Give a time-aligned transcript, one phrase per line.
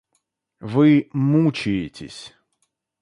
[0.71, 2.23] Вы мучаетесь.